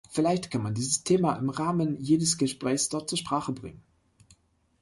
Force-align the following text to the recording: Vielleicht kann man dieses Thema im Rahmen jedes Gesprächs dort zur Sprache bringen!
Vielleicht 0.09 0.49
kann 0.49 0.63
man 0.63 0.73
dieses 0.73 1.03
Thema 1.03 1.35
im 1.35 1.51
Rahmen 1.51 1.95
jedes 2.01 2.39
Gesprächs 2.39 2.89
dort 2.89 3.07
zur 3.07 3.19
Sprache 3.19 3.51
bringen! 3.51 3.83